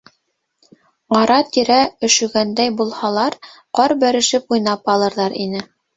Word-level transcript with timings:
Ара-тирә, 1.19 1.77
өшөгәндәй 2.07 2.73
булһалар, 2.79 3.39
ҡар 3.81 3.95
бәрешеп 4.05 4.57
уйнап 4.59 4.95
алырҙар 4.95 5.37
ине. 5.45 5.63